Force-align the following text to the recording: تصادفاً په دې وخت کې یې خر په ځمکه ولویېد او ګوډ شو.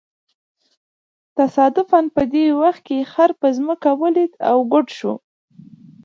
تصادفاً 1.37 1.99
په 2.15 2.21
دې 2.33 2.45
وخت 2.61 2.81
کې 2.87 2.95
یې 2.99 3.05
خر 3.11 3.31
په 3.41 3.47
ځمکه 3.57 3.89
ولویېد 4.01 4.33
او 4.49 4.57
ګوډ 4.71 4.87
شو. 4.97 5.13